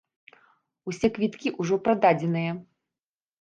[0.91, 2.57] Усе квіткі ўжо прададзеныя.